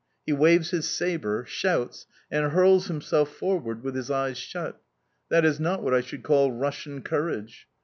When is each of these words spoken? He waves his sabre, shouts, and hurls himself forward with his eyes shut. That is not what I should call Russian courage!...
He 0.25 0.33
waves 0.33 0.71
his 0.71 0.89
sabre, 0.89 1.45
shouts, 1.45 2.07
and 2.31 2.53
hurls 2.53 2.87
himself 2.87 3.35
forward 3.35 3.83
with 3.83 3.93
his 3.93 4.09
eyes 4.09 4.39
shut. 4.39 4.81
That 5.29 5.45
is 5.45 5.59
not 5.59 5.83
what 5.83 5.93
I 5.93 6.01
should 6.01 6.23
call 6.23 6.51
Russian 6.51 7.03
courage!... 7.03 7.67